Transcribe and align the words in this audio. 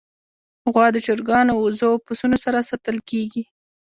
غوا 0.71 0.87
د 0.93 0.97
چرګانو، 1.05 1.53
وزو، 1.57 1.89
او 1.95 2.01
پسونو 2.05 2.37
سره 2.45 2.67
ساتل 2.69 2.97
کېږي. 3.09 3.43